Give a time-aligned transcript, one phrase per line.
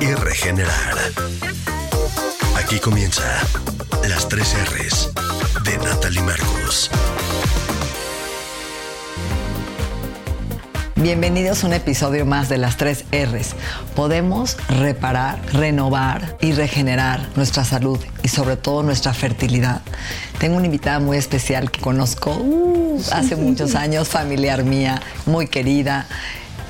[0.00, 0.96] y regenerar.
[2.56, 3.22] Aquí comienza
[4.08, 5.10] las tres R's
[5.64, 6.90] de Natalie Marcus.
[10.96, 13.54] Bienvenidos a un episodio más de las tres R's.
[13.94, 19.82] Podemos reparar, renovar y regenerar nuestra salud y sobre todo nuestra fertilidad.
[20.38, 26.06] Tengo una invitada muy especial que conozco uh, hace muchos años, familiar mía, muy querida.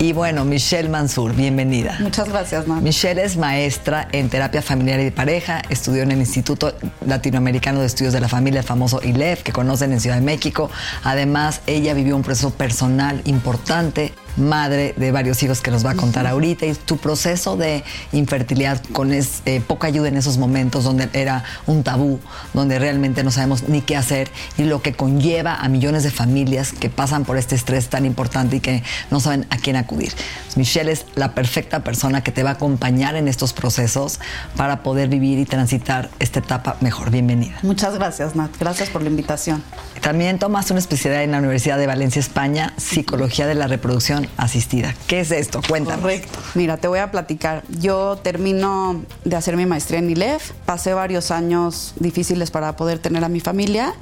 [0.00, 1.96] Y bueno, Michelle Mansur, bienvenida.
[1.98, 2.82] Muchas gracias, Nat.
[2.82, 6.72] Michelle es maestra en terapia familiar y de pareja, estudió en el Instituto
[7.04, 10.70] Latinoamericano de Estudios de la Familia, el famoso ILEF, que conocen en Ciudad de México.
[11.02, 15.94] Además, ella vivió un proceso personal importante madre de varios hijos que nos va a
[15.94, 20.84] contar ahorita y tu proceso de infertilidad con es, eh, poca ayuda en esos momentos
[20.84, 22.20] donde era un tabú,
[22.54, 26.72] donde realmente no sabemos ni qué hacer y lo que conlleva a millones de familias
[26.72, 30.12] que pasan por este estrés tan importante y que no saben a quién acudir.
[30.56, 34.20] Michelle es la perfecta persona que te va a acompañar en estos procesos
[34.56, 37.10] para poder vivir y transitar esta etapa mejor.
[37.10, 37.58] Bienvenida.
[37.62, 38.50] Muchas gracias, Nat.
[38.58, 39.62] Gracias por la invitación.
[40.00, 44.94] También tomaste una especialidad en la Universidad de Valencia, España, Psicología de la Reproducción Asistida.
[45.06, 45.60] ¿Qué es esto?
[45.68, 46.02] Cuéntame.
[46.02, 46.38] Correcto.
[46.54, 47.64] Mira, te voy a platicar.
[47.68, 50.52] Yo termino de hacer mi maestría en ILEF.
[50.64, 53.94] Pasé varios años difíciles para poder tener a mi familia.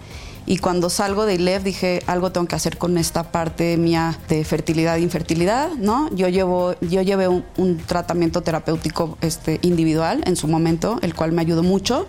[0.49, 4.45] Y cuando salgo de ILEF dije, algo tengo que hacer con esta parte mía de
[4.45, 6.09] fertilidad e infertilidad, ¿no?
[6.15, 11.33] Yo, llevo, yo llevé un, un tratamiento terapéutico este, individual en su momento, el cual
[11.33, 12.07] me ayudó mucho.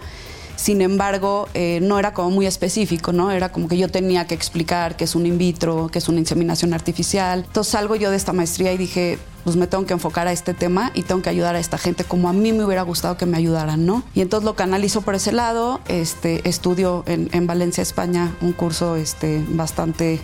[0.58, 3.32] Sin embargo, eh, no era como muy específico, ¿no?
[3.32, 6.20] Era como que yo tenía que explicar qué es un in vitro, qué es una
[6.20, 7.44] inseminación artificial.
[7.46, 10.56] Entonces salgo yo de esta maestría y dije, pues me tengo que enfocar a este
[10.56, 13.28] tema y tengo que ayudar a esta gente como a mí me hubiera gustado que
[13.28, 14.04] me ayudaran, ¿no?
[14.16, 18.96] Y entonces lo canalizo por ese lado, este, estudio en, en Valencia, España, un curso
[18.96, 20.20] este, bastante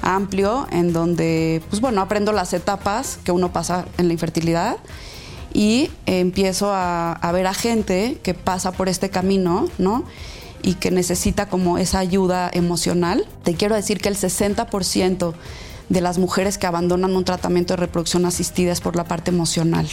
[0.00, 4.78] amplio en donde, pues bueno, aprendo las etapas que uno pasa en la infertilidad
[5.54, 10.04] y empiezo a, ver a gente que pasa por este camino, ¿no?
[10.62, 13.24] Y que necesita como esa ayuda emocional.
[13.44, 15.32] Te quiero decir que el 60%
[15.88, 19.88] de las mujeres que abandonan un tratamiento de reproducción asistida es por la parte emocional.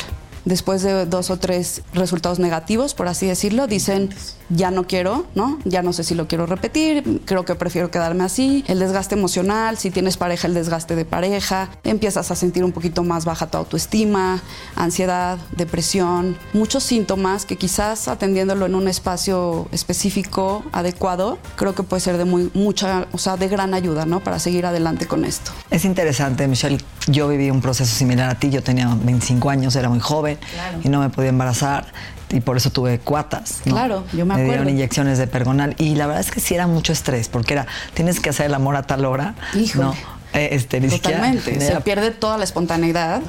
[0.46, 4.10] Después de dos o tres resultados negativos, por así decirlo, dicen,
[4.54, 5.60] ya no quiero, ¿no?
[5.66, 8.64] Ya no sé si lo quiero repetir, creo que prefiero quedarme así.
[8.68, 13.04] El desgaste emocional, si tienes pareja, el desgaste de pareja, empiezas a sentir un poquito
[13.04, 14.42] más baja tu autoestima,
[14.76, 22.02] ansiedad, depresión, muchos síntomas que quizás atendiéndolo en un espacio específico, adecuado, creo que puede
[22.02, 24.20] ser de muy, mucha, o sea, de gran ayuda, ¿no?
[24.22, 25.52] Para seguir adelante con esto.
[25.70, 26.78] Es interesante, Michelle.
[27.08, 30.80] Yo viví un proceso similar a ti, yo tenía 25 años, era muy joven Claro.
[30.84, 31.86] y no me podía embarazar
[32.32, 33.62] y por eso tuve cuatas.
[33.66, 33.74] ¿no?
[33.74, 34.70] Claro, yo me Me dieron acuerdo.
[34.72, 38.20] inyecciones de pergonal y la verdad es que sí era mucho estrés porque era, tienes
[38.20, 39.36] que hacer el amor a tal hora.
[39.54, 39.86] Híjole.
[39.86, 39.96] ¿no?
[40.34, 43.22] Eh, este, Totalmente, se era- pierde toda la espontaneidad.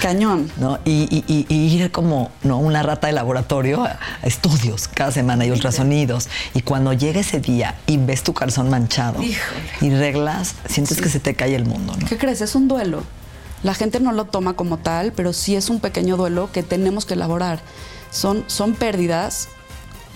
[0.00, 0.50] Cañón.
[0.56, 0.78] ¿no?
[0.84, 2.58] Y, y- y- y ir como ¿no?
[2.58, 6.28] una rata de laboratorio a, a estudios cada semana y ultrasonidos.
[6.54, 9.60] Y cuando llega ese día y ves tu calzón manchado Híjole.
[9.82, 11.94] y reglas, sientes que se te cae el mundo.
[12.00, 12.06] ¿no?
[12.06, 12.40] ¿Qué crees?
[12.40, 13.02] Es un duelo.
[13.62, 17.04] La gente no lo toma como tal, pero sí es un pequeño duelo que tenemos
[17.04, 17.60] que elaborar.
[18.16, 19.48] Son, son pérdidas,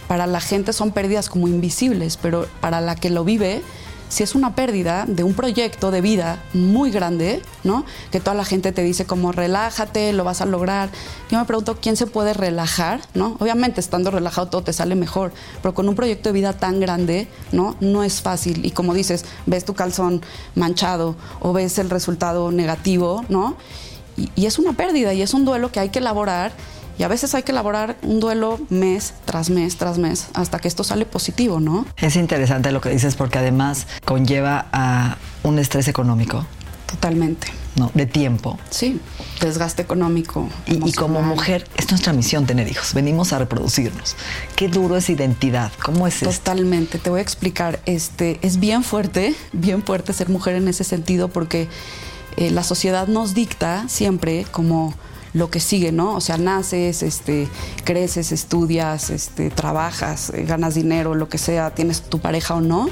[0.08, 3.62] para la gente son pérdidas como invisibles, pero para la que lo vive,
[4.08, 7.84] sí es una pérdida de un proyecto de vida muy grande, ¿no?
[8.10, 10.88] Que toda la gente te dice como relájate, lo vas a lograr.
[11.30, 13.36] Yo me pregunto quién se puede relajar, ¿no?
[13.38, 15.30] Obviamente estando relajado todo te sale mejor,
[15.60, 17.76] pero con un proyecto de vida tan grande, ¿no?
[17.80, 18.64] No es fácil.
[18.64, 20.22] Y como dices, ves tu calzón
[20.54, 23.58] manchado o ves el resultado negativo, ¿no?
[24.16, 26.52] Y, y es una pérdida y es un duelo que hay que elaborar.
[27.00, 30.68] Y a veces hay que elaborar un duelo mes tras mes tras mes hasta que
[30.68, 31.86] esto sale positivo, ¿no?
[31.96, 36.44] Es interesante lo que dices porque además conlleva a un estrés económico.
[36.84, 37.46] Totalmente.
[37.76, 37.90] ¿no?
[37.94, 38.58] De tiempo.
[38.68, 39.00] Sí,
[39.40, 40.46] desgaste económico.
[40.66, 42.92] Y, y, como mujer, es nuestra misión tener hijos.
[42.92, 44.14] Venimos a reproducirnos.
[44.54, 45.72] Qué duro es identidad.
[45.82, 46.30] ¿Cómo es esto?
[46.30, 47.80] Totalmente, te voy a explicar.
[47.86, 51.66] Este, es bien fuerte, bien fuerte ser mujer en ese sentido porque
[52.36, 54.94] eh, la sociedad nos dicta siempre como
[55.32, 56.14] lo que sigue, ¿no?
[56.14, 57.48] O sea, naces, este,
[57.84, 62.88] creces, estudias, este, trabajas, eh, ganas dinero, lo que sea, tienes tu pareja o no,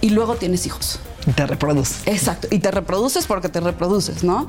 [0.00, 1.00] y luego tienes hijos.
[1.26, 2.02] Y te reproduces.
[2.06, 4.46] Exacto, y te reproduces porque te reproduces, ¿no?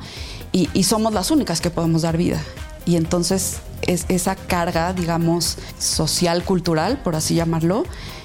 [0.52, 2.42] Y, y somos las únicas que podemos dar vida.
[2.84, 7.84] Y entonces es, esa carga, digamos, social, cultural, por así llamarlo,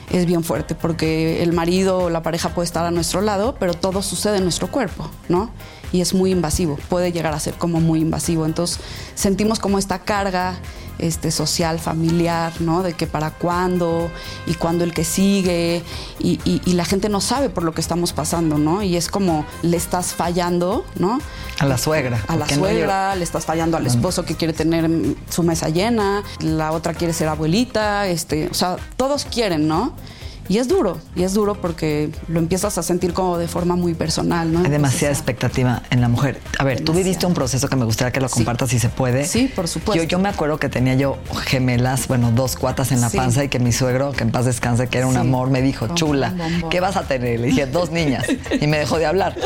[0.10, 3.74] es bien fuerte, porque el marido o la pareja puede estar a nuestro lado, pero
[3.74, 5.52] todo sucede en nuestro cuerpo, ¿no?
[5.92, 8.46] Y es muy invasivo, puede llegar a ser como muy invasivo.
[8.46, 8.80] Entonces
[9.16, 10.58] sentimos como esta carga
[11.00, 12.84] este, social, familiar, ¿no?
[12.84, 14.10] De que para cuándo
[14.46, 15.84] y cuándo el que sigue
[16.20, 18.82] y, y, y, la gente no sabe por lo que estamos pasando, ¿no?
[18.82, 21.20] Y es como le estás fallando, ¿no?
[21.60, 22.24] A la suegra.
[22.28, 24.90] A la suegra, no le estás fallando al esposo que quiere tener
[25.30, 29.94] su mesa llena, la otra quiere ser abuelita, este, o sea, todos quieren, ¿no?
[30.50, 33.94] Y es duro, y es duro porque lo empiezas a sentir como de forma muy
[33.94, 34.60] personal, ¿no?
[34.60, 36.40] Hay demasiada Entonces, expectativa en la mujer.
[36.58, 38.78] A ver, tú viviste un proceso que me gustaría que lo compartas sí.
[38.78, 39.26] si se puede.
[39.26, 40.02] Sí, por supuesto.
[40.02, 43.18] Yo, yo, me acuerdo que tenía yo gemelas, bueno, dos cuatas en la sí.
[43.18, 45.20] panza y que mi suegro, que en paz descanse, que era un sí.
[45.20, 46.34] amor, me dijo, chula,
[46.70, 47.40] ¿qué vas a tener?
[47.40, 48.26] Le dije, dos niñas.
[48.60, 49.36] Y me dejó de hablar.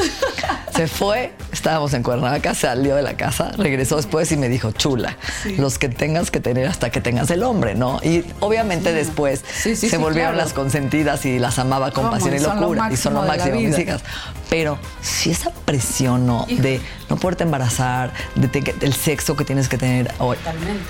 [0.76, 5.18] Se fue, estábamos en Cuernavaca, salió de la casa, regresó después y me dijo, chula,
[5.58, 8.00] los que tengas que tener hasta que tengas el hombre, ¿no?
[8.02, 12.90] Y obviamente después se volvieron las consentidas y las amaba con pasión y locura.
[12.92, 14.02] Y son lo máximo mis hijas.
[14.50, 16.46] Pero si esa presión ¿no?
[16.48, 20.38] de no poderte embarazar, de te, el sexo que tienes que tener hoy.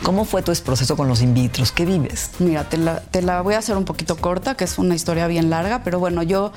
[0.04, 1.72] ¿Cómo fue tu proceso con los in vitros?
[1.72, 2.32] ¿Qué vives?
[2.40, 5.28] Mira, te la, te la voy a hacer un poquito corta, que es una historia
[5.28, 6.52] bien larga, pero bueno, yo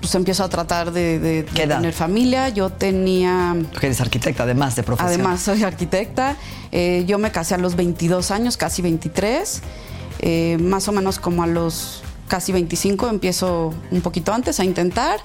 [0.00, 2.48] pues empiezo a tratar de, de, de tener familia.
[2.48, 3.56] Yo tenía...
[3.72, 5.12] Porque eres arquitecta, además de profesión.
[5.12, 6.36] Además, soy arquitecta.
[6.70, 9.62] Eh, yo me casé a los 22 años, casi 23.
[10.20, 15.20] Eh, más o menos como a los casi 25 empiezo un poquito antes a intentar.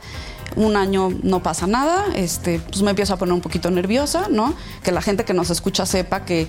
[0.55, 4.53] Un año no pasa nada, este, pues me empiezo a poner un poquito nerviosa, ¿no?
[4.83, 6.47] Que la gente que nos escucha sepa que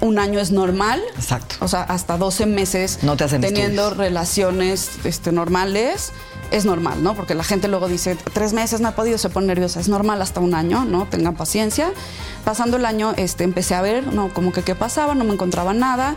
[0.00, 1.02] un año es normal.
[1.16, 1.56] Exacto.
[1.60, 3.96] O sea, hasta 12 meses no te hacen teniendo estudios.
[3.96, 6.12] relaciones este, normales
[6.50, 7.14] es normal, ¿no?
[7.14, 9.80] Porque la gente luego dice, tres meses no he podido, se pone nerviosa.
[9.80, 11.06] Es normal hasta un año, ¿no?
[11.06, 11.92] Tengan paciencia.
[12.44, 14.32] Pasando el año, este, empecé a ver, ¿no?
[14.32, 16.16] Como que qué pasaba, no me encontraba nada.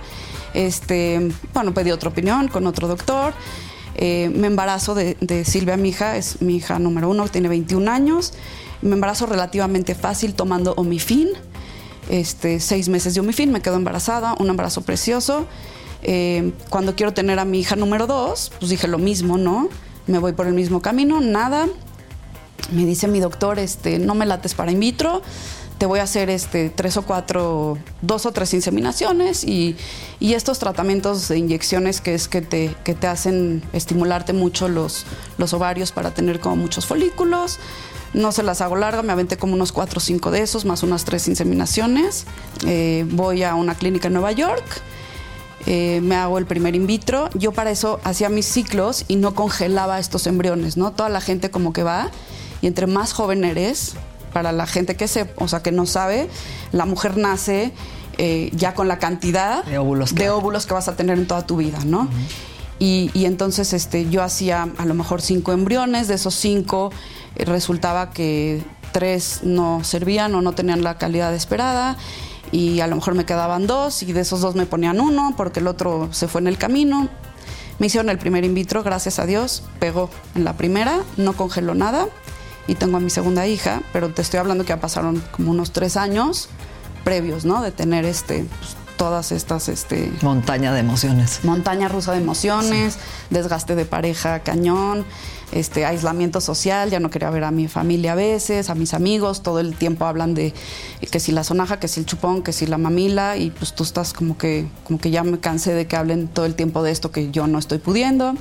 [0.53, 3.33] Este, bueno, pedí otra opinión con otro doctor.
[3.95, 7.91] Eh, me embarazo de, de, Silvia, mi hija, es mi hija número uno, tiene 21
[7.91, 8.33] años.
[8.81, 11.29] Me embarazo relativamente fácil tomando Omifin.
[12.09, 15.45] Este, seis meses de Omifin, me quedo embarazada, un embarazo precioso.
[16.03, 19.69] Eh, cuando quiero tener a mi hija número dos, pues dije lo mismo, ¿no?
[20.07, 21.67] Me voy por el mismo camino, nada.
[22.71, 25.21] Me dice mi doctor, este, no me lates para in vitro,
[25.81, 29.75] te voy a hacer este, tres o cuatro, dos o tres inseminaciones y,
[30.19, 35.07] y estos tratamientos de inyecciones que es que te, que te hacen estimularte mucho los,
[35.39, 37.57] los ovarios para tener como muchos folículos.
[38.13, 40.83] No se las hago larga, me aventé como unos cuatro o cinco de esos, más
[40.83, 42.27] unas tres inseminaciones.
[42.67, 44.63] Eh, voy a una clínica en Nueva York.
[45.65, 47.27] Eh, me hago el primer in vitro.
[47.33, 50.91] Yo para eso hacía mis ciclos y no congelaba estos embriones, ¿no?
[50.91, 52.11] Toda la gente como que va
[52.61, 53.95] y entre más joven eres,
[54.33, 56.29] para la gente que se, o sea, que no sabe,
[56.71, 57.71] la mujer nace
[58.17, 61.45] eh, ya con la cantidad de óvulos, de óvulos, que vas a tener en toda
[61.45, 62.01] tu vida, ¿no?
[62.01, 62.27] Uh -huh.
[62.79, 66.91] y, y, entonces este, yo hacía a lo mejor cinco embriones, de esos cinco
[67.35, 71.97] eh, resultaba que tres no servían o no tenían la calidad esperada
[72.51, 75.61] y a lo mejor me quedaban dos y de esos dos me ponían uno porque
[75.61, 77.07] el otro se fue en el camino.
[77.79, 81.73] Me hicieron el primer in vitro, gracias a Dios, pegó en la primera, no congeló
[81.73, 82.07] nada
[82.71, 85.73] y tengo a mi segunda hija, pero te estoy hablando que ya pasaron como unos
[85.73, 86.47] tres años
[87.03, 87.61] previos, ¿no?
[87.61, 89.67] De tener este, pues, todas estas...
[89.67, 91.41] Este, montaña de emociones.
[91.43, 92.99] Montaña rusa de emociones, sí.
[93.29, 95.03] desgaste de pareja cañón,
[95.51, 99.43] este, aislamiento social, ya no quería ver a mi familia a veces, a mis amigos,
[99.43, 100.53] todo el tiempo hablan de
[101.11, 103.83] que si la sonaja, que si el chupón, que si la mamila, y pues tú
[103.83, 106.91] estás como que, como que ya me cansé de que hablen todo el tiempo de
[106.91, 108.35] esto que yo no estoy pudiendo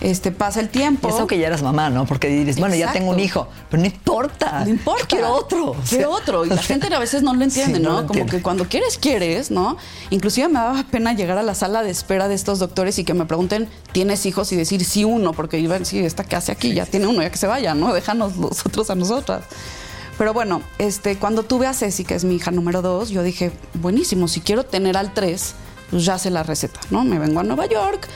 [0.00, 1.08] este, pasa el tiempo.
[1.08, 2.04] Eso que ya eras mamá, ¿no?
[2.06, 2.94] Porque dices, bueno, Exacto.
[2.94, 4.64] ya tengo un hijo, pero no importa.
[4.64, 5.00] No importa.
[5.02, 5.76] Yo quiero otro.
[5.88, 6.44] Quiero otro.
[6.44, 7.90] Y la gente a veces no lo entiende, sí, ¿no?
[8.02, 8.30] no Como entiende.
[8.36, 9.76] que cuando quieres, quieres, ¿no?
[10.10, 13.14] Inclusive me daba pena llegar a la sala de espera de estos doctores y que
[13.14, 14.52] me pregunten, ¿tienes hijos?
[14.52, 16.74] Y decir sí uno, porque iba a decir, ¿esta qué hace aquí?
[16.74, 17.92] Ya tiene uno, ya que se vaya, ¿no?
[17.94, 19.44] Déjanos los otros a nosotras.
[20.18, 23.52] Pero bueno, este, cuando tuve a Ceci, que es mi hija número dos, yo dije,
[23.74, 25.54] buenísimo, si quiero tener al tres,
[25.90, 27.04] pues ya sé la receta, ¿no?
[27.04, 28.08] Me vengo a Nueva York,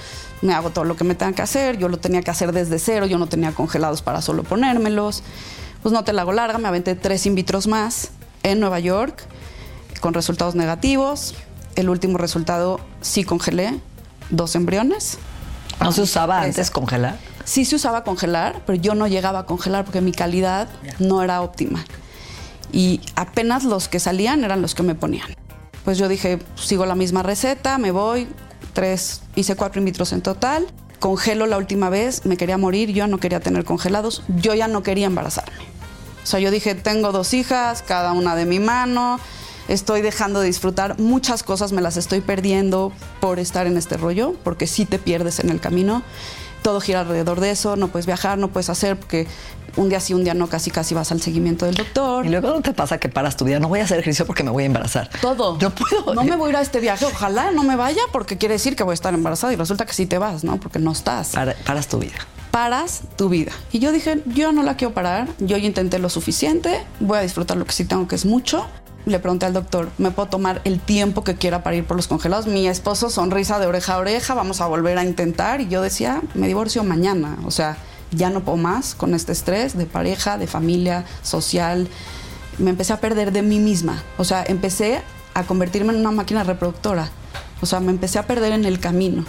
[0.42, 2.78] me hago todo lo que me tenga que hacer, yo lo tenía que hacer desde
[2.78, 5.22] cero, yo no tenía congelados para solo ponérmelos.
[5.82, 8.10] Pues no te la hago larga, me aventé tres in vitros más
[8.42, 9.22] en Nueva York
[10.00, 11.34] con resultados negativos.
[11.74, 13.80] El último resultado sí congelé
[14.30, 15.18] dos embriones.
[15.80, 17.18] ¿No se usaba antes congelar?
[17.44, 20.68] Sí se usaba congelar, pero yo no llegaba a congelar porque mi calidad
[20.98, 21.84] no era óptima.
[22.72, 25.34] Y apenas los que salían eran los que me ponían.
[25.84, 28.28] Pues yo dije, sigo la misma receta, me voy,
[28.70, 30.66] tres, hice cuatro in vitros en total,
[30.98, 34.82] congelo la última vez, me quería morir, yo no quería tener congelados, yo ya no
[34.82, 35.64] quería embarazarme.
[36.22, 39.18] O sea, yo dije, tengo dos hijas, cada una de mi mano,
[39.68, 44.34] estoy dejando de disfrutar muchas cosas, me las estoy perdiendo por estar en este rollo,
[44.44, 46.02] porque sí te pierdes en el camino.
[46.62, 49.26] Todo gira alrededor de eso, no puedes viajar, no puedes hacer, porque
[49.76, 52.26] un día sí, un día no, casi casi vas al seguimiento del doctor.
[52.26, 54.42] Y luego no te pasa que paras tu vida, no voy a hacer ejercicio porque
[54.42, 55.08] me voy a embarazar.
[55.20, 55.56] Todo.
[55.60, 56.14] No puedo.
[56.14, 58.76] No me voy a ir a este viaje, ojalá no me vaya porque quiere decir
[58.76, 60.58] que voy a estar embarazada y resulta que sí te vas, ¿no?
[60.58, 61.28] Porque no estás.
[61.30, 62.16] Para- paras tu vida.
[62.50, 63.52] Paras tu vida.
[63.72, 67.20] Y yo dije, yo no la quiero parar, yo ya intenté lo suficiente, voy a
[67.22, 68.66] disfrutar lo que sí tengo, que es mucho.
[69.06, 72.06] Le pregunté al doctor, ¿me puedo tomar el tiempo que quiera para ir por los
[72.06, 72.46] congelados?
[72.46, 75.60] Mi esposo sonrisa de oreja a oreja, vamos a volver a intentar.
[75.62, 77.38] Y yo decía, me divorcio mañana.
[77.46, 77.78] O sea,
[78.12, 81.88] ya no puedo más con este estrés de pareja, de familia, social.
[82.58, 84.02] Me empecé a perder de mí misma.
[84.18, 85.00] O sea, empecé
[85.32, 87.08] a convertirme en una máquina reproductora.
[87.62, 89.24] O sea, me empecé a perder en el camino.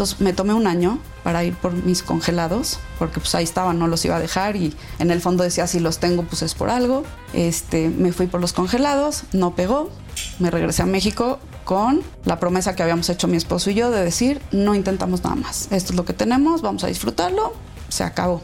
[0.00, 3.86] Entonces me tomé un año para ir por mis congelados, porque pues ahí estaban, no
[3.86, 6.70] los iba a dejar y en el fondo decía, si los tengo, pues es por
[6.70, 7.04] algo.
[7.34, 9.90] Este, me fui por los congelados, no pegó,
[10.38, 14.02] me regresé a México con la promesa que habíamos hecho mi esposo y yo de
[14.02, 17.52] decir, no intentamos nada más, esto es lo que tenemos, vamos a disfrutarlo,
[17.90, 18.40] se acabó.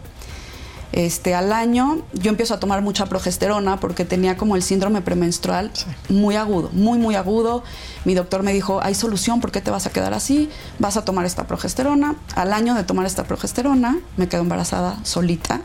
[0.93, 5.71] Este, al año yo empiezo a tomar mucha progesterona porque tenía como el síndrome premenstrual
[6.09, 7.65] muy agudo, muy, muy agudo.
[8.05, 10.49] Mi doctor me dijo, hay solución, ¿por qué te vas a quedar así?
[10.79, 12.17] Vas a tomar esta progesterona.
[12.35, 15.61] Al año de tomar esta progesterona me quedo embarazada solita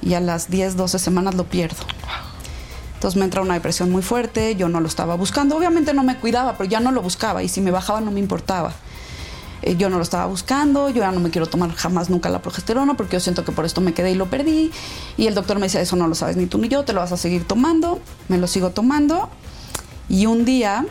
[0.00, 1.84] y a las 10, 12 semanas lo pierdo.
[2.94, 6.16] Entonces me entra una depresión muy fuerte, yo no lo estaba buscando, obviamente no me
[6.16, 8.72] cuidaba, pero ya no lo buscaba y si me bajaba no me importaba.
[9.62, 12.42] Eh, yo no lo estaba buscando, yo ya no me quiero tomar jamás nunca la
[12.42, 14.70] progesterona porque yo siento que por esto me quedé y lo perdí.
[15.16, 17.00] Y el doctor me decía, eso no lo sabes ni tú ni yo, te lo
[17.00, 18.00] vas a seguir tomando.
[18.28, 19.28] Me lo sigo tomando.
[20.08, 20.86] Y un día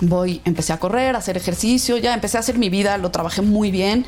[0.00, 3.42] voy, empecé a correr, a hacer ejercicio, ya empecé a hacer mi vida, lo trabajé
[3.42, 4.04] muy bien.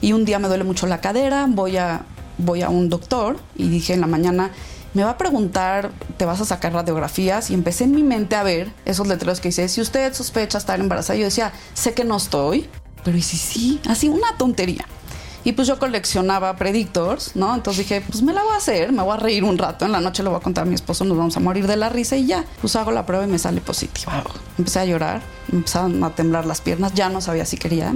[0.00, 2.04] Y un día me duele mucho la cadera, voy a,
[2.38, 4.50] voy a un doctor y dije en la mañana,
[4.92, 8.42] me va a preguntar, te vas a sacar radiografías y empecé en mi mente a
[8.42, 12.16] ver esos letreros que dice, si usted sospecha estar embarazada, yo decía, sé que no
[12.16, 12.68] estoy,
[13.04, 13.80] pero ¿y si sí?
[13.88, 14.86] Así una tontería.
[15.46, 17.54] Y pues yo coleccionaba predictors, ¿no?
[17.54, 19.92] Entonces dije, pues me la voy a hacer, me voy a reír un rato, en
[19.92, 21.90] la noche lo voy a contar a mi esposo, nos vamos a morir de la
[21.90, 22.46] risa y ya.
[22.62, 24.24] Pues hago la prueba y me sale positiva.
[24.56, 25.20] Empecé a llorar,
[25.52, 27.94] empezaron a temblar las piernas, ya no sabía si quería.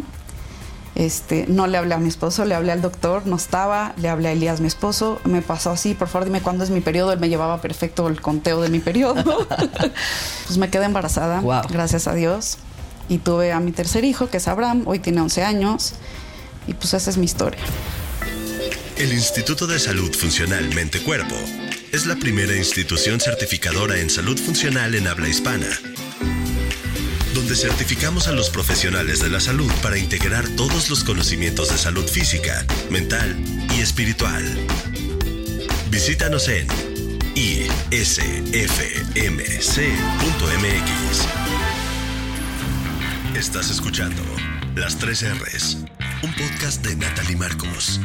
[0.94, 4.28] Este, no le hablé a mi esposo, le hablé al doctor, no estaba, le hablé
[4.28, 7.20] a Elías, mi esposo, me pasó así, por favor dime cuándo es mi periodo, él
[7.20, 9.46] me llevaba perfecto el conteo de mi periodo.
[10.46, 11.62] pues me quedé embarazada, Wow.
[11.70, 12.58] gracias a Dios,
[13.08, 15.94] y tuve a mi tercer hijo, que es Abraham, hoy tiene 11 años,
[16.66, 17.60] y pues esa es mi historia.
[18.96, 21.36] El Instituto de Salud Funcional Mente Cuerpo
[21.92, 25.68] es la primera institución certificadora en salud funcional en habla hispana,
[27.34, 32.06] donde certificamos a los profesionales de la salud para integrar todos los conocimientos de salud
[32.08, 33.36] física, mental
[33.76, 34.44] y espiritual.
[35.90, 36.66] Visítanos en
[37.34, 38.18] isfmc.mx.
[43.38, 44.20] Estás escuchando
[44.74, 45.84] Las 3 R's,
[46.24, 48.00] un podcast de Natalie Marcos.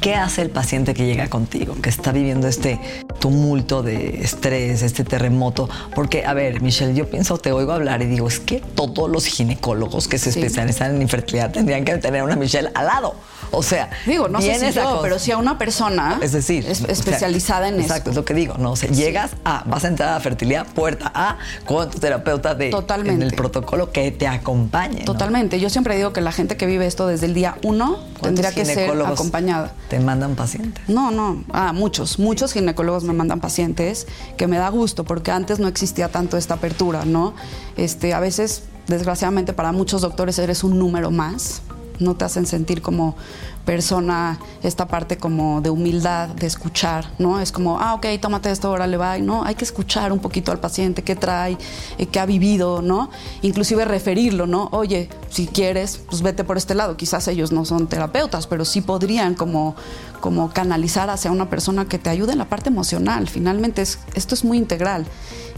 [0.00, 2.78] ¿Qué hace el paciente que llega contigo, que está viviendo este
[3.28, 5.66] tumulto de estrés, este terremoto?
[5.94, 9.24] Porque, a ver, Michelle, yo pienso, te oigo hablar y digo, es que todos los
[9.24, 10.40] ginecólogos que se Sí.
[10.40, 13.14] especializan en infertilidad tendrían que tener una Michelle al lado.
[13.50, 16.82] O sea, Digo, no sé si yo, pero si a una persona Es decir, es-
[16.82, 18.20] o sea, especializada en Exacto, es eso.
[18.20, 18.72] lo que digo, ¿no?
[18.72, 22.68] O sea, llegas a, vas a entrar a fertilidad, puerta A, con tu terapeuta de
[22.70, 23.14] Totalmente.
[23.14, 24.98] en el protocolo que te acompañe.
[25.00, 25.04] ¿no?
[25.04, 25.60] Totalmente.
[25.60, 28.52] Yo siempre digo que la gente que vive esto desde el día uno ¿Cuántos tendría
[28.52, 29.72] que ser acompañada.
[29.88, 30.82] Te mandan pacientes.
[30.88, 31.44] No, no.
[31.52, 32.18] Ah, muchos.
[32.18, 34.06] Muchos ginecólogos mandan pacientes
[34.36, 37.34] que me da gusto porque antes no existía tanto esta apertura, ¿no?
[37.76, 41.62] Este, a veces, desgraciadamente, para muchos doctores eres un número más.
[41.98, 43.16] No te hacen sentir como
[43.64, 47.40] persona esta parte como de humildad, de escuchar, ¿no?
[47.40, 49.18] Es como, ah, ok, tómate esto, órale, va.
[49.18, 51.56] No, hay que escuchar un poquito al paciente, qué trae,
[51.98, 53.10] eh, qué ha vivido, ¿no?
[53.42, 54.68] Inclusive referirlo, ¿no?
[54.72, 56.96] Oye, si quieres, pues vete por este lado.
[56.96, 59.74] Quizás ellos no son terapeutas, pero sí podrían como,
[60.20, 63.28] como canalizar hacia una persona que te ayude en la parte emocional.
[63.28, 65.06] Finalmente, es, esto es muy integral.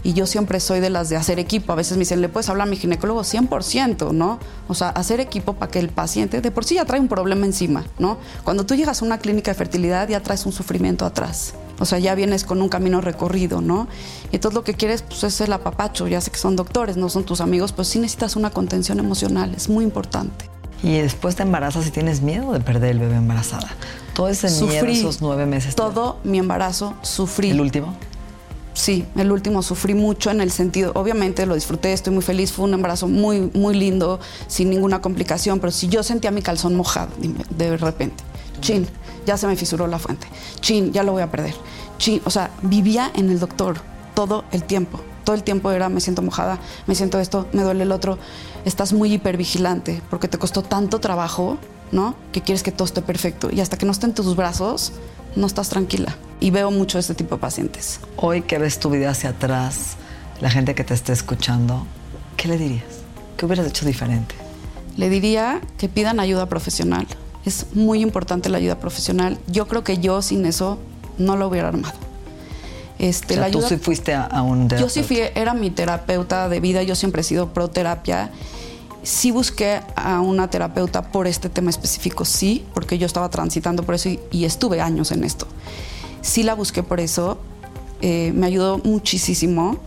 [0.03, 1.73] Y yo siempre soy de las de hacer equipo.
[1.73, 3.21] A veces me dicen, ¿le puedes hablar a mi ginecólogo?
[3.21, 4.39] 100%, ¿no?
[4.67, 7.45] O sea, hacer equipo para que el paciente, de por sí ya trae un problema
[7.45, 7.85] encima.
[7.99, 8.17] ¿no?
[8.43, 11.53] Cuando tú llegas a una clínica de fertilidad ya traes un sufrimiento atrás.
[11.79, 13.87] O sea, ya vienes con un camino recorrido, ¿no?
[14.31, 16.07] Y entonces lo que quieres pues, es el apapacho.
[16.07, 19.53] Ya sé que son doctores, no son tus amigos, pues sí necesitas una contención emocional,
[19.55, 20.49] es muy importante.
[20.83, 23.69] Y después te embarazas y tienes miedo de perder el bebé embarazada.
[24.13, 25.75] Todo ese miedo, esos nueve meses.
[25.75, 27.51] Todo mi embarazo sufrí.
[27.51, 27.95] ¿El último?
[28.77, 32.65] Sí, el último sufrí mucho en el sentido, obviamente lo disfruté, estoy muy feliz, fue
[32.65, 37.09] un embarazo muy, muy lindo, sin ninguna complicación, pero si yo sentía mi calzón mojado
[37.49, 38.23] de repente,
[38.61, 38.87] chin,
[39.25, 40.27] ya se me fisuró la fuente,
[40.59, 41.55] chin, ya lo voy a perder,
[41.97, 43.77] chin, o sea, vivía en el doctor
[44.13, 47.81] todo el tiempo, todo el tiempo era me siento mojada, me siento esto, me duele
[47.81, 48.19] el otro,
[48.63, 51.57] estás muy hipervigilante porque te costó tanto trabajo,
[51.91, 52.13] ¿no?
[52.31, 54.91] Que quieres que todo esté perfecto y hasta que no esté en tus brazos,
[55.35, 56.15] no estás tranquila.
[56.39, 57.99] Y veo mucho este tipo de pacientes.
[58.15, 59.95] Hoy que ves tu vida hacia atrás,
[60.39, 61.85] la gente que te esté escuchando,
[62.35, 62.83] ¿qué le dirías?
[63.37, 64.35] ¿Qué hubieras hecho diferente?
[64.95, 67.07] Le diría que pidan ayuda profesional.
[67.45, 69.39] Es muy importante la ayuda profesional.
[69.47, 70.79] Yo creo que yo sin eso
[71.17, 71.97] no lo hubiera armado.
[72.99, 76.59] Este, la ayuda, tú sí fuiste a, un Yo sí fui, era mi terapeuta de
[76.59, 78.31] vida, yo siempre he sido pro terapia
[79.07, 83.95] Sí busqué a una terapeuta por este tema específico, sí, porque yo estaba transitando por
[83.95, 85.47] eso y, estuve años en esto.
[86.21, 87.37] Sí la busqué por eso,
[88.01, 89.77] eh, me ayudó muchísimo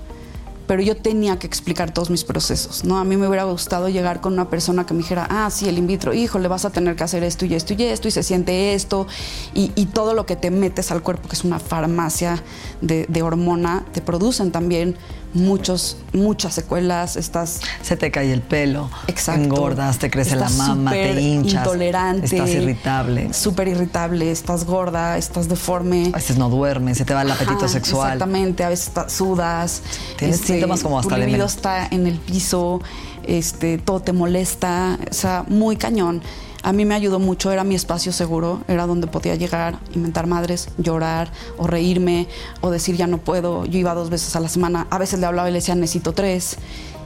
[0.70, 2.98] pero yo tenía que explicar todos mis procesos, ¿no?
[2.98, 5.78] A mí me hubiera gustado llegar con una persona que me dijera, ah, sí, el
[5.78, 8.12] in vitro, hijo, le vas a tener que hacer esto y esto y esto, y
[8.12, 9.08] se siente esto,
[9.52, 12.40] y, todo lo que te metes al cuerpo, que es una farmacia
[12.82, 14.94] de, de hormona, te producen también
[15.34, 17.60] muchos, muchas secuelas, estás...
[17.82, 19.42] Se te cae el pelo, Exacto.
[19.42, 23.32] engordas, te crece la mama, te hinchas, intolerante, estás irritable.
[23.32, 26.10] Súper irritable, estás gorda, estás deforme.
[26.12, 28.14] A veces no duermes, se te va el apetito sexual.
[28.14, 29.82] Exactamente, a veces sudas.
[30.16, 32.80] Tienes este, síntomas como hasta tu libido está en el piso,
[33.24, 36.22] este, todo te molesta, o sea, muy cañón.
[36.62, 40.68] A mí me ayudó mucho, era mi espacio seguro, era donde podía llegar, inventar madres,
[40.76, 42.28] llorar o reírme
[42.60, 43.64] o decir ya no puedo.
[43.64, 46.12] Yo iba dos veces a la semana, a veces le hablaba y le decía necesito
[46.12, 46.58] tres.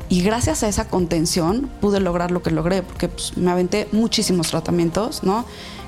[0.09, 4.49] Y gracias a esa contención pude lograr lo que logré, porque pues, me aventé muchísimos
[4.49, 5.45] tratamientos, ¿no?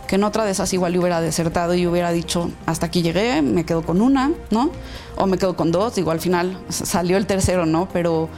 [0.07, 3.65] Que en otra de esas igual hubiera desertado y hubiera dicho, hasta aquí llegué, me
[3.65, 4.71] quedo con una, ¿no?
[5.17, 7.89] O me quedo con dos, digo, al final salió el tercero, ¿no?
[7.93, 8.29] Pero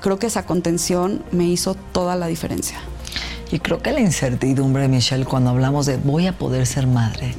[0.00, 2.78] creo que esa contención me hizo toda la diferencia.
[3.52, 7.34] Y creo que la incertidumbre, Michelle, cuando hablamos de voy a poder ser madre,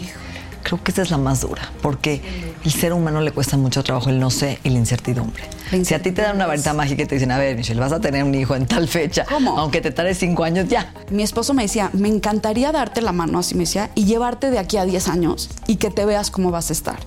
[0.64, 2.22] creo que esa es la más dura, porque
[2.64, 5.44] el ser humano le cuesta mucho trabajo el no sé y la incertidumbre.
[5.84, 7.92] Si a ti te dan una varita mágica y te dicen, a ver, Michelle, vas
[7.92, 10.94] a tener un hijo en tal fecha, aunque te tarde cinco años, ya.
[11.10, 14.60] Mi esposo me decía, me encantaría darte la mano, así me decía, y llevarte de
[14.60, 17.00] aquí a 10 años y que te veas cómo vas a estar.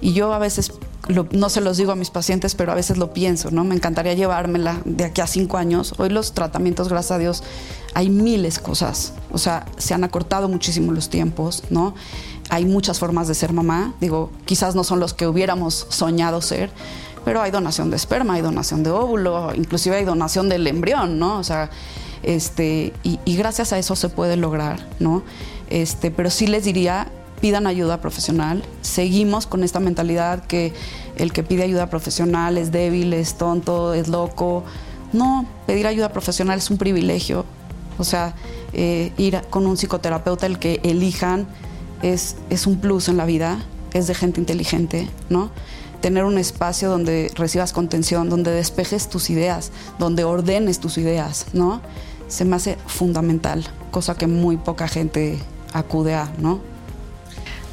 [0.00, 0.72] Y yo a veces
[1.32, 3.64] no se los digo a mis pacientes, pero a veces lo pienso, ¿no?
[3.64, 5.94] Me encantaría llevármela de aquí a cinco años.
[5.98, 7.42] Hoy los tratamientos, gracias a Dios,
[7.94, 9.14] hay miles de cosas.
[9.32, 11.94] O sea, se han acortado muchísimo los tiempos, ¿no?
[12.50, 13.94] Hay muchas formas de ser mamá.
[14.00, 16.70] Digo, quizás no son los que hubiéramos soñado ser,
[17.24, 21.38] pero hay donación de esperma, hay donación de óvulo, inclusive hay donación del embrión, ¿no?
[21.38, 21.70] O sea,
[22.22, 25.22] este, y, gracias a eso se puede lograr, ¿no?
[25.70, 27.08] Este, pero sí les diría
[27.40, 28.62] pidan ayuda profesional.
[28.82, 30.74] Seguimos con esta mentalidad que
[31.16, 34.64] el que pide ayuda profesional es débil, es tonto, es loco.
[35.12, 37.44] No, pedir ayuda profesional es un privilegio.
[37.98, 38.34] O sea,
[38.72, 41.46] eh, ir con un psicoterapeuta, el que elijan,
[42.02, 43.58] es, es un plus en la vida,
[43.92, 45.50] es de gente inteligente, ¿no?
[46.00, 51.82] Tener un espacio donde recibas contención, donde despejes tus ideas, donde ordenes tus ideas, ¿no?
[52.28, 55.38] Se me hace fundamental, cosa que muy poca gente
[55.72, 56.60] acude a, ¿no?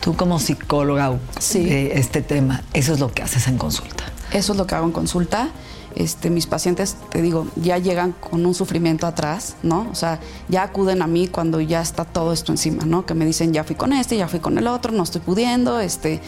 [0.01, 1.17] Tú como psicóloga
[1.53, 4.05] de este tema, eso es lo que haces en consulta.
[4.31, 5.49] Eso es lo que hago en consulta.
[5.97, 9.87] Este, mis pacientes, te digo, ya llegan con un sufrimiento atrás, ¿no?
[9.91, 13.07] O sea, ya acuden a mí cuando ya está todo esto encima, ¿no?
[13.07, 15.79] Que me dicen, ya fui con este, ya fui con el otro, no estoy pudiendo,
[15.79, 16.21] este.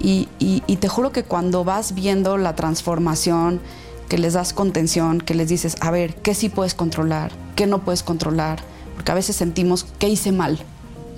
[0.00, 3.60] Y, y te juro que cuando vas viendo la transformación,
[4.08, 7.32] que les das contención, que les dices, a ver, ¿qué sí puedes controlar?
[7.56, 8.62] ¿Qué no puedes controlar?
[8.94, 10.60] Porque a veces sentimos, ¿qué hice mal?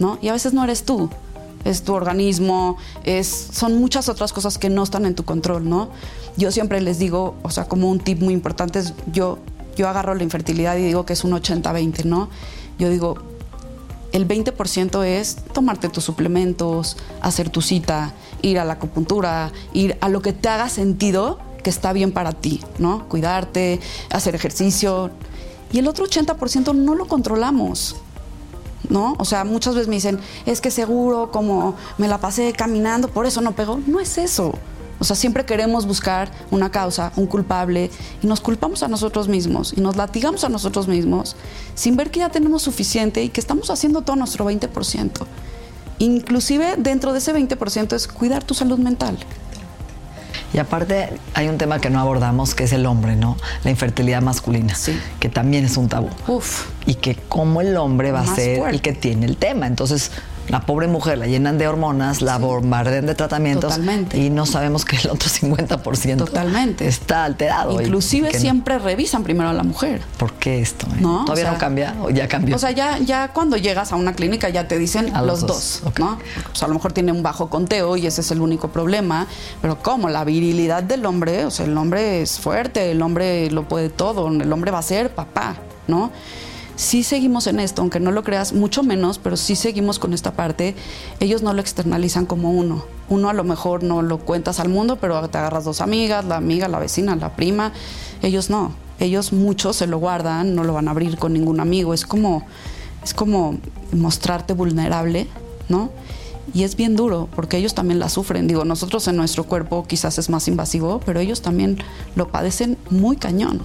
[0.01, 0.19] ¿No?
[0.21, 1.09] Y a veces no eres tú
[1.65, 5.91] es tu organismo, es, son muchas otras cosas que no están en tu control, ¿no?
[6.37, 9.39] Yo siempre les digo, o sea, como un tip muy importante es, yo,
[9.77, 12.29] yo agarro la infertilidad y digo que es un 80-20, ¿no?
[12.79, 13.17] Yo digo,
[14.13, 20.09] el 20% es tomarte tus suplementos, hacer tu cita, ir a la acupuntura, ir a
[20.09, 23.09] lo que te haga sentido que está bien para ti, ¿no?
[23.09, 25.11] Cuidarte, hacer ejercicio.
[25.73, 27.97] Y el otro 80% no lo controlamos.
[28.89, 29.15] ¿No?
[29.19, 33.27] O sea, muchas veces me dicen, es que seguro como me la pasé caminando, por
[33.27, 33.81] eso no pegó.
[33.87, 34.55] No es eso.
[35.01, 37.91] O sea, siempre queremos buscar una causa, un culpable,
[38.23, 41.37] y nos culpamos a nosotros mismos y nos latigamos a nosotros mismos
[41.75, 45.11] sin ver que ya tenemos suficiente y que estamos haciendo todo nuestro 20%.
[46.01, 49.19] Inclusive dentro de ese 20% es cuidar tu salud mental.
[50.53, 53.37] Y aparte hay un tema que no abordamos, que es el hombre, ¿no?
[53.65, 54.99] La infertilidad masculina, Sí.
[55.21, 56.09] que también es un tabú.
[56.27, 56.67] Uf.
[56.87, 58.77] Y que como el hombre va a ser fuerte.
[58.77, 59.67] el que tiene el tema.
[59.69, 60.11] Entonces,
[60.49, 64.19] la pobre mujer la llenan de hormonas, la bombardean de tratamientos Totalmente.
[64.19, 66.89] y no sabemos que el otro 50% Totalmente.
[66.89, 67.81] está alterado.
[67.81, 70.03] Inclusive no- siempre revisan primero a la mujer.
[70.19, 70.87] ¿Por qué esto?
[70.89, 71.01] eh?
[71.01, 72.57] No, ¿Todavía o sea, no cambia o ya cambió?
[72.57, 75.47] O sea, ya, ya cuando llegas a una clínica ya te dicen A los los,
[75.47, 75.99] dos, dos, ok.
[76.01, 76.19] ¿no?
[76.49, 79.27] Pues a lo mejor tiene un bajo conteo y ese es el único problema,
[79.63, 83.69] pero como la virilidad del hombre, o sea, el hombre es fuerte, el hombre lo
[83.69, 85.55] puede todo, el hombre va a ser papá,
[85.87, 86.11] ¿no?
[86.81, 90.33] Sí seguimos en esto, aunque no lo creas, mucho menos, pero sí seguimos con esta
[90.33, 90.75] parte.
[91.21, 92.87] Ellos no lo externalizan como uno.
[93.11, 96.37] Uno a lo mejor no lo cuentas al mundo, pero te agarras dos amigas, la
[96.37, 97.75] amiga, la vecina, la prima.
[98.23, 98.73] Ellos no.
[98.99, 101.93] Ellos muchos se lo guardan, no lo van a abrir con ningún amigo.
[101.93, 102.47] Es como,
[103.05, 103.59] es como
[103.93, 105.29] mostrarte vulnerable,
[105.69, 105.91] ¿no?
[106.55, 108.47] Y es bien duro, porque ellos también la sufren.
[108.47, 111.77] Digo, nosotros en nuestro cuerpo quizás es más invasivo, pero ellos también
[112.15, 113.61] lo padecen muy cañón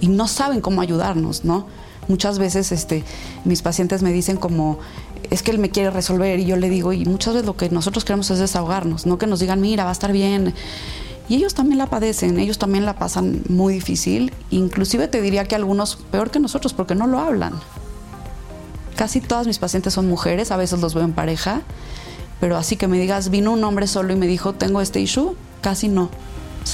[0.00, 1.66] y no saben cómo ayudarnos, ¿no?
[2.08, 3.04] Muchas veces este,
[3.44, 4.78] mis pacientes me dicen como,
[5.30, 7.70] es que él me quiere resolver y yo le digo, y muchas veces lo que
[7.70, 10.54] nosotros queremos es desahogarnos, no que nos digan, mira, va a estar bien.
[11.28, 15.54] Y ellos también la padecen, ellos también la pasan muy difícil, inclusive te diría que
[15.54, 17.52] algunos peor que nosotros porque no lo hablan.
[18.96, 21.62] Casi todas mis pacientes son mujeres, a veces los veo en pareja,
[22.40, 25.36] pero así que me digas, vino un hombre solo y me dijo, tengo este issue,
[25.60, 26.10] casi no.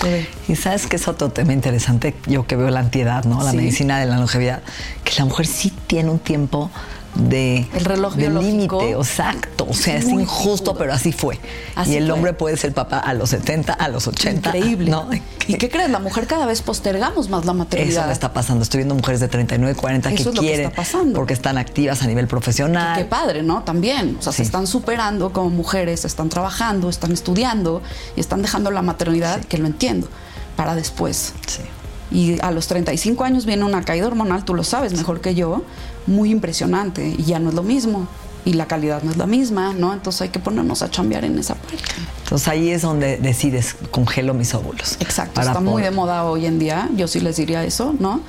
[0.02, 0.26] Ve.
[0.48, 3.42] Y sabes que es otro tema interesante, yo que veo la antiedad, ¿no?
[3.42, 3.56] La Sí.
[3.56, 4.62] medicina de la longevidad,
[5.04, 6.70] que la mujer sí tiene un tiempo
[7.16, 9.66] de, El reloj de límite, exacto.
[9.68, 11.38] O sea, es injusto, pero así fue.
[11.74, 12.12] Así y el fue.
[12.12, 14.56] hombre puede ser papá a los 70, a los 80.
[14.56, 14.90] Increíble.
[14.90, 15.08] ¿no?
[15.48, 15.90] ¿Y qué crees?
[15.90, 18.04] La mujer cada vez postergamos más la maternidad.
[18.04, 18.62] Eso está pasando.
[18.62, 21.14] Estoy viendo mujeres de 39, 40 Eso que es lo que quieren está pasando.
[21.18, 22.96] porque están activas a nivel profesional.
[22.98, 23.62] Qué padre, ¿no?
[23.62, 24.16] También.
[24.18, 24.38] O sea, Sí.
[24.38, 27.82] se están superando como mujeres, están trabajando, están estudiando
[28.16, 30.08] y están dejando la maternidad, que lo entiendo,
[30.56, 31.32] para después.
[31.46, 31.62] Sí.
[32.10, 35.62] Y a los 35 años viene una caída hormonal, tú lo sabes mejor que yo,
[36.06, 37.14] muy impresionante.
[37.18, 38.06] Y ya no es lo mismo.
[38.44, 39.92] Y la calidad no es la misma, ¿no?
[39.92, 41.78] Entonces hay que ponernos a chambear en esa parte.
[42.22, 44.96] Entonces ahí es donde decides, congelo mis óvulos.
[45.00, 48.20] Exacto, está muy de moda hoy en día, yo sí les diría eso, ¿no?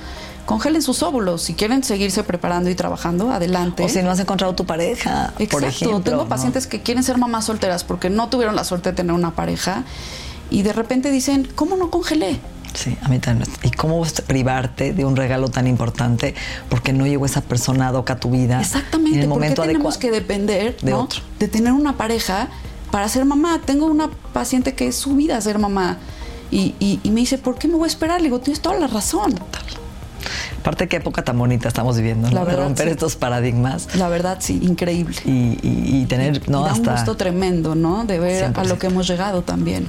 [0.44, 3.84] Congelen sus óvulos, si quieren seguirse preparando y trabajando, adelante.
[3.84, 6.00] O si no has encontrado tu pareja, Exacto, por ejemplo.
[6.00, 6.28] tengo ¿no?
[6.28, 9.84] pacientes que quieren ser mamás solteras porque no tuvieron la suerte de tener una pareja
[10.50, 12.40] y de repente dicen, ¿cómo no congelé?
[12.74, 13.50] Sí, a mí también.
[13.62, 16.34] ¿Y cómo privarte de un regalo tan importante
[16.68, 19.40] porque no llegó esa persona ad hoc a tu vida Exactamente, en el ¿por qué
[19.46, 20.00] momento tenemos adecuado?
[20.00, 21.00] que depender de ¿no?
[21.02, 21.20] otro?
[21.38, 22.48] de tener una pareja
[22.90, 23.60] para ser mamá?
[23.64, 25.98] Tengo una paciente que es su vida ser mamá
[26.50, 28.20] y, y- y me dice, ¿por qué me voy a esperar?
[28.20, 29.34] Le digo, tienes toda la razón.
[30.60, 32.40] Aparte, qué época tan bonita estamos viviendo, La ¿no?
[32.40, 32.92] De verdad, romper sí.
[32.92, 35.16] estos paradigmas La verdad, sí, increíble.
[35.24, 36.60] y, y- y tener, ¿no?
[36.60, 36.92] y da un Hasta.
[36.92, 38.04] gusto tremendo, ¿no?
[38.04, 38.64] De ver a 100%.
[38.68, 39.88] lo que hemos llegado también.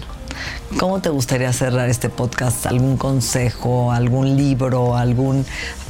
[0.78, 2.66] ¿Cómo te gustaría cerrar este podcast?
[2.66, 5.46] ¿Algún consejo, algún libro, algún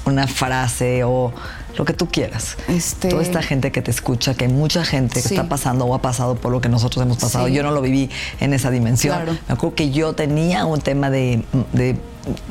[0.05, 1.31] una frase o
[1.77, 2.57] lo que tú quieras?
[2.67, 6.01] Este- Toda esta gente que te escucha, que mucha gente que está pasando o ha
[6.01, 7.47] pasado por lo que nosotros hemos pasado.
[7.47, 7.53] Sí.
[7.53, 8.09] Yo no lo viví
[8.39, 9.15] en esa dimensión.
[9.15, 9.33] Claro.
[9.47, 11.97] Me acuerdo que yo tenía un tema de, de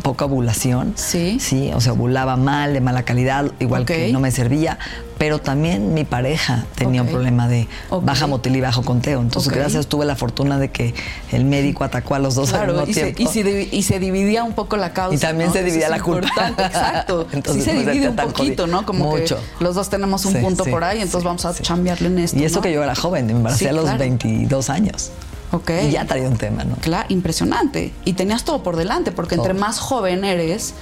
[0.02, 0.92] poca ovulación.
[0.96, 1.38] Sí.
[1.40, 4.78] Sí, o sea, ovulaba mal, de mala calidad, igual que no me servía.
[5.18, 7.66] Pero también mi pareja tenía un problema de
[8.02, 9.20] baja motil y bajo conteo.
[9.20, 10.94] Entonces, gracias tuve la fortuna de que
[11.32, 13.22] el médico atacó a los dos al Claro, mismo y se, tiempo.
[13.22, 15.16] y, se y se dividía un poco la causa.
[15.16, 15.54] Y también ¿no?
[15.54, 16.28] se dividía la culpa.
[16.28, 17.26] importante, Exacto.
[17.32, 18.66] Entonces, sí se no divide un poquito, jodido.
[18.68, 18.86] ¿no?
[18.86, 19.38] Como Mucho.
[19.58, 22.18] que los dos tenemos un Sí, punto sí, por ahí, entonces vamos a chambearle en
[22.20, 22.38] esto.
[22.38, 22.62] Y eso ¿no?
[22.62, 23.98] que yo era joven, me embaracé a los claro.
[23.98, 25.10] 22 años.
[25.52, 25.70] Ok.
[25.88, 26.76] Y ya traía un tema, ¿no?
[26.76, 27.92] Claro, impresionante.
[28.04, 30.74] Y tenías todo por delante, porque entre más joven eres,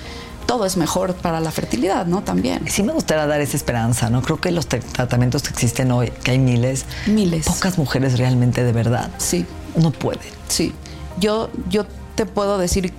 [0.47, 2.23] todo es mejor para la fertilidad, ¿no?
[2.23, 2.69] También.
[2.69, 4.23] Sí me gustaría dar esa esperanza, ¿no?
[4.23, 7.47] Creo que los tra- tratamientos que existen hoy, que hay miles, Miles.
[7.47, 9.47] pocas mujeres realmente de verdad Sí.
[9.77, 10.21] no pueden.
[10.49, 10.73] Sí,
[11.21, 12.93] yo, yo te puedo decir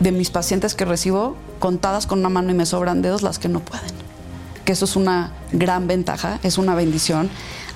[0.00, 3.48] de mis pacientes que recibo, contadas con una mano y me sobran dedos las que
[3.48, 3.90] no pueden.
[4.64, 7.28] Que eso es una gran ventaja, es una bendición.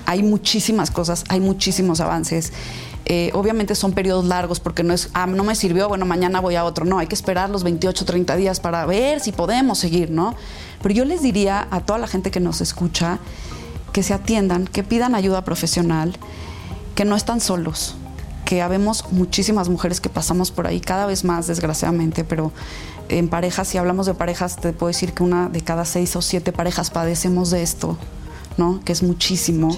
[0.07, 2.51] Hay muchísimas cosas, hay muchísimos avances.
[3.07, 6.55] Eh, obviamente son periodos largos porque no es, ah, no me sirvió, bueno, mañana voy
[6.55, 6.85] a otro.
[6.85, 10.35] No, hay que esperar los 28, 30 días para ver si podemos seguir, ¿no?
[10.81, 13.19] Pero yo les diría a toda la gente que nos escucha
[13.93, 16.17] que se atiendan, que pidan ayuda profesional,
[16.95, 17.95] que no están solos,
[18.43, 22.51] que habemos muchísimas mujeres que pasamos por ahí, cada vez más desgraciadamente, pero
[23.07, 26.21] en parejas, si hablamos de parejas, te puedo decir que una de cada seis o
[26.21, 27.97] siete parejas padecemos de esto,
[28.57, 28.81] ¿no?
[28.83, 29.77] Que es muchísimo.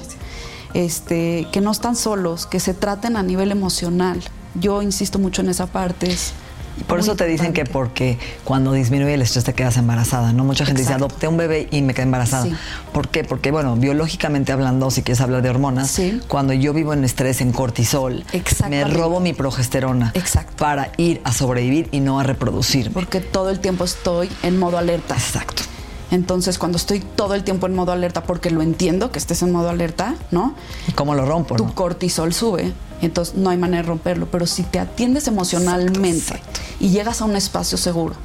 [0.73, 4.21] Este, que no están solos, que se traten a nivel emocional,
[4.59, 6.11] Yo insisto mucho en esa parte.
[6.11, 6.33] Es
[6.79, 10.43] y por eso te dicen que porque cuando disminuye el estrés te quedas embarazada, ¿no?
[10.43, 12.47] Mucha gente dice, adopté un bebé y me quedé embarazada.
[12.93, 13.23] ¿Por qué?
[13.23, 17.51] Porque, bueno, biológicamente hablando, si quieres hablar de hormonas, cuando yo vivo en estrés, en
[17.51, 18.23] cortisol,
[18.69, 20.13] me robo mi progesterona
[20.57, 22.91] para ir a sobrevivir y no a reproducir.
[22.91, 25.15] Porque todo el tiempo estoy en modo alerta.
[25.15, 25.63] Exacto.
[26.11, 29.51] Entonces, cuando estoy todo el tiempo en modo alerta, porque lo entiendo que estés en
[29.51, 30.55] modo alerta, ¿no?
[30.95, 31.55] ¿Cómo lo rompo?
[31.55, 34.27] Tu cortisol sube, entonces no hay manera de romperlo.
[34.31, 36.41] Pero si te atiendes emocionalmente
[36.79, 38.15] y llegas a un espacio seguro,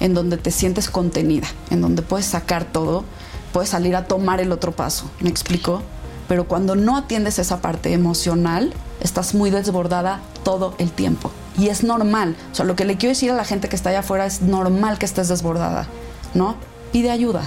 [0.00, 3.04] en donde te sientes contenida, en donde puedes sacar todo,
[3.52, 5.10] puedes salir a tomar el otro paso.
[5.20, 5.82] ¿Me explico?
[6.28, 11.30] Pero cuando no atiendes esa parte emocional, estás muy desbordada todo el tiempo.
[11.58, 12.36] Y es normal.
[12.52, 14.40] O sea, lo que le quiero decir a la gente que está allá afuera es
[14.40, 15.88] normal que estés desbordada,
[16.34, 16.54] ¿no?
[16.92, 17.42] Pide ayuda,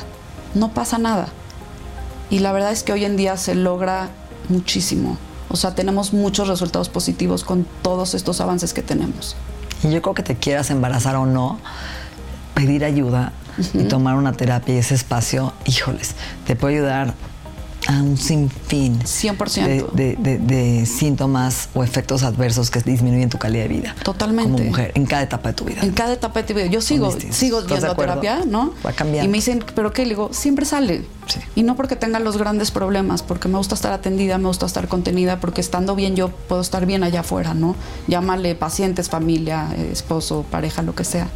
[0.54, 1.28] no pasa nada.
[2.30, 4.10] Y la verdad es que hoy en día se logra
[4.50, 5.18] muchísimo.
[5.50, 9.36] O sea, tenemos muchos resultados positivos con todos estos avances que tenemos.
[9.84, 11.60] Y yo creo que te quieras embarazar o no,
[12.56, 13.34] pedir ayuda
[13.74, 16.16] y tomar una terapia y ese espacio, híjoles,
[16.48, 17.14] te puede ayudar
[17.88, 19.92] a un sinfín 100%.
[19.92, 23.96] De, de, de, síntomas o efectos adversos que disminuyen tu calidad de vida.
[24.04, 24.52] Totalmente.
[24.52, 25.82] Como mujer, en cada etapa de tu vida.
[25.82, 26.66] En cada etapa de tu vida.
[26.68, 28.74] Yo sigo, sigo yendo terapia, ¿no?
[28.86, 29.28] Va cambiando.
[29.28, 30.04] Y me dicen, ¿pero qué?
[30.04, 31.06] Le digo, siempre sale.
[31.28, 31.40] Sí.
[31.56, 34.88] Y no porque tenga los grandes problemas, porque me gusta estar atendida, me gusta estar
[34.88, 37.76] contenida, porque estando bien yo puedo estar bien allá afuera, ¿no?
[38.08, 41.28] Llámale pacientes, familia, esposo, pareja, lo que sea.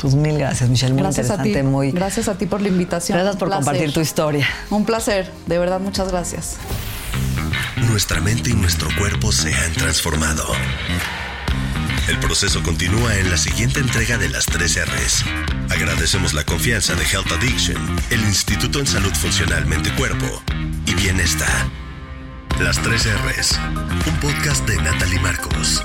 [0.00, 0.94] Pues mil gracias, Michelle.
[0.94, 1.68] Muy gracias interesante, a ti.
[1.68, 1.92] muy.
[1.92, 3.18] Gracias a ti por la invitación.
[3.18, 4.48] Gracias por compartir tu historia.
[4.70, 6.56] Un placer, de verdad, muchas gracias.
[7.88, 10.44] Nuestra mente y nuestro cuerpo se han transformado.
[12.08, 15.24] El proceso continúa en la siguiente entrega de las 3 R's.
[15.70, 17.76] Agradecemos la confianza de Health Addiction,
[18.10, 20.26] el Instituto en Salud Funcional Mente Cuerpo
[20.86, 21.48] y Bienestar.
[22.60, 23.58] Las 3 R's,
[24.06, 25.84] un podcast de Natalie Marcos.